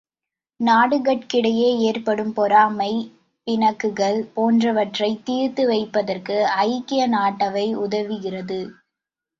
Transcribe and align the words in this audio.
நாடுகட்கிடையே 0.59 1.67
ஏற்படும் 1.81 2.33
பொறாமை, 2.33 2.89
பிணக்குகள் 3.47 4.19
போன்றவற்றைத் 4.35 5.23
தீர்த்து 5.23 5.67
வைப்பதற்கு 5.67 6.37
ஐக்கிய 6.65 7.09
நாட்டவை 7.09 7.67
உதவுகிறது. 7.77 8.61